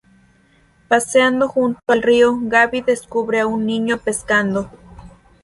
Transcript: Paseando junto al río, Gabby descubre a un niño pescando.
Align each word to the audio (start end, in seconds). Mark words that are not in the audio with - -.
Paseando 0.87 1.47
junto 1.47 1.79
al 1.85 2.01
río, 2.01 2.35
Gabby 2.41 2.81
descubre 2.81 3.39
a 3.39 3.45
un 3.45 3.67
niño 3.67 3.99
pescando. 3.99 4.71